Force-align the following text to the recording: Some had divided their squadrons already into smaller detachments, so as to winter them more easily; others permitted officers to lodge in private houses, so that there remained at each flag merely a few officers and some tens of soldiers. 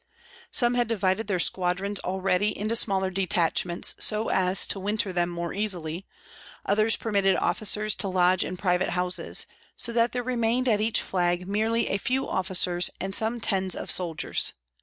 Some 0.51 0.73
had 0.73 0.87
divided 0.87 1.27
their 1.27 1.37
squadrons 1.37 1.99
already 1.99 2.57
into 2.57 2.75
smaller 2.75 3.11
detachments, 3.11 3.93
so 3.99 4.29
as 4.31 4.65
to 4.65 4.79
winter 4.79 5.13
them 5.13 5.29
more 5.29 5.53
easily; 5.53 6.07
others 6.65 6.95
permitted 6.95 7.35
officers 7.35 7.93
to 7.97 8.07
lodge 8.07 8.43
in 8.43 8.57
private 8.57 8.89
houses, 8.97 9.45
so 9.77 9.93
that 9.93 10.11
there 10.11 10.23
remained 10.23 10.67
at 10.67 10.81
each 10.81 11.03
flag 11.03 11.47
merely 11.47 11.87
a 11.87 11.99
few 11.99 12.27
officers 12.27 12.89
and 12.99 13.13
some 13.13 13.39
tens 13.39 13.75
of 13.75 13.91
soldiers. 13.91 14.53